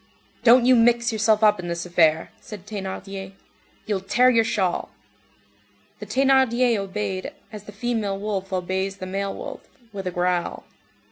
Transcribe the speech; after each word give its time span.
"Don't 0.43 0.65
you 0.65 0.75
mix 0.75 1.11
yourself 1.13 1.43
up 1.43 1.59
in 1.59 1.67
this 1.67 1.85
affair," 1.85 2.31
said 2.39 2.65
Thénardier. 2.65 3.33
"You'll 3.85 3.99
tear 3.99 4.31
your 4.31 4.43
shawl." 4.43 4.89
The 5.99 6.07
Thénardier 6.07 6.75
obeyed, 6.77 7.33
as 7.53 7.65
the 7.65 7.71
female 7.71 8.17
wolf 8.17 8.51
obeys 8.51 8.97
the 8.97 9.05
male 9.05 9.35
wolf, 9.35 9.69
with 9.93 10.07
a 10.07 10.11
growl. 10.11 10.63